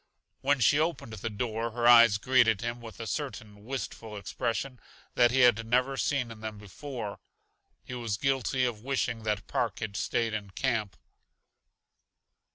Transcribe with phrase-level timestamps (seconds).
[0.41, 4.79] When she opened the door her eyes greeted him with a certain wistful expression
[5.13, 7.19] that he had never seen in them before.
[7.83, 10.97] He was guilty of wishing that Park had stayed in camp.